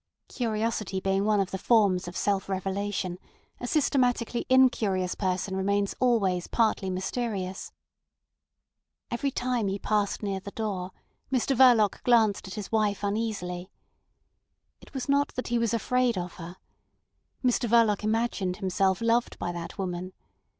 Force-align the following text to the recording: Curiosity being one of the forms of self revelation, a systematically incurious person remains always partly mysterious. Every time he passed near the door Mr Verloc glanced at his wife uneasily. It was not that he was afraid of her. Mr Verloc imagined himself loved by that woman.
Curiosity 0.29 0.99
being 0.99 1.25
one 1.25 1.39
of 1.39 1.51
the 1.51 1.59
forms 1.59 2.07
of 2.07 2.17
self 2.17 2.49
revelation, 2.49 3.19
a 3.59 3.67
systematically 3.67 4.47
incurious 4.49 5.13
person 5.13 5.55
remains 5.55 5.93
always 5.99 6.47
partly 6.47 6.89
mysterious. 6.89 7.71
Every 9.11 9.29
time 9.29 9.67
he 9.67 9.77
passed 9.77 10.23
near 10.23 10.39
the 10.39 10.49
door 10.49 10.89
Mr 11.31 11.55
Verloc 11.55 12.01
glanced 12.03 12.47
at 12.47 12.55
his 12.55 12.71
wife 12.71 13.03
uneasily. 13.03 13.69
It 14.79 14.95
was 14.95 15.07
not 15.07 15.35
that 15.35 15.49
he 15.49 15.59
was 15.59 15.71
afraid 15.71 16.17
of 16.17 16.33
her. 16.37 16.57
Mr 17.45 17.69
Verloc 17.69 18.03
imagined 18.03 18.57
himself 18.57 19.01
loved 19.01 19.37
by 19.37 19.51
that 19.51 19.77
woman. 19.77 20.13